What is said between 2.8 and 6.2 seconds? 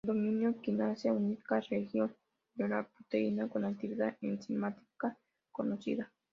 proteína con actividad enzimática conocida.